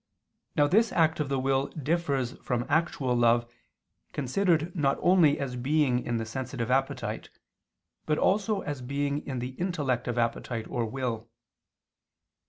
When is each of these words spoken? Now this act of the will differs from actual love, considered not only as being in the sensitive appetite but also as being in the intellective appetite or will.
Now 0.55 0.65
this 0.65 0.91
act 0.91 1.19
of 1.19 1.29
the 1.29 1.37
will 1.37 1.67
differs 1.67 2.31
from 2.41 2.65
actual 2.67 3.15
love, 3.15 3.47
considered 4.13 4.75
not 4.75 4.97
only 4.99 5.37
as 5.39 5.55
being 5.55 6.03
in 6.03 6.17
the 6.17 6.25
sensitive 6.25 6.71
appetite 6.71 7.29
but 8.07 8.17
also 8.17 8.61
as 8.61 8.81
being 8.81 9.23
in 9.27 9.37
the 9.37 9.51
intellective 9.59 10.17
appetite 10.17 10.65
or 10.67 10.85
will. 10.87 11.29